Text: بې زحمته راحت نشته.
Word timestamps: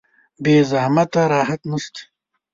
بې 0.43 0.55
زحمته 0.71 1.21
راحت 1.33 1.61
نشته. 1.71 2.01